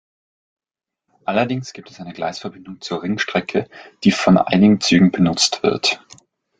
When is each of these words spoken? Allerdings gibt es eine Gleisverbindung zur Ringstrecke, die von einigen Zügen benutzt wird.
Allerdings 1.25 1.73
gibt 1.73 1.91
es 1.91 1.99
eine 1.99 2.11
Gleisverbindung 2.13 2.81
zur 2.81 3.03
Ringstrecke, 3.03 3.69
die 4.03 4.11
von 4.11 4.39
einigen 4.39 4.81
Zügen 4.81 5.11
benutzt 5.11 5.61
wird. 5.61 6.03